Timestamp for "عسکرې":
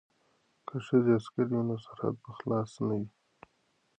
1.17-1.47